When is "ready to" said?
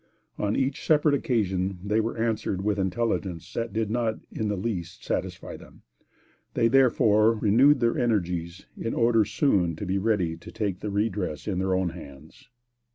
9.99-10.51